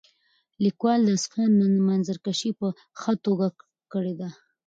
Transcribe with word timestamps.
لیکوال 0.63 0.99
د 1.05 1.09
اصفهان 1.17 1.51
منظرکشي 1.89 2.51
په 2.59 2.67
ښه 2.99 3.13
توګه 3.25 3.47
کړې 3.91 4.13
ده. 4.19 4.29